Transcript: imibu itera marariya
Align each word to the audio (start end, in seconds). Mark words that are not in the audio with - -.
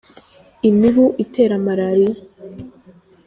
imibu 0.69 1.05
itera 1.23 1.55
marariya 1.65 2.13